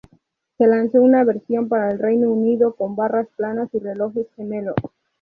[0.57, 4.73] Se lanzó una versión para el Reino Unido con barras planas y relojes gemelos.